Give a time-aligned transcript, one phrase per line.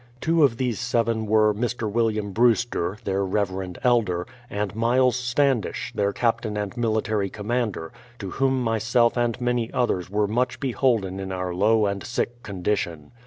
[0.19, 1.87] Two of these seven were Mr.
[1.87, 8.67] William Brewster, their reverend elder, and Myles Standish, their captain and military commander, to whom
[8.67, 13.11] m.yself and many others were much beholden in our low and sick condition.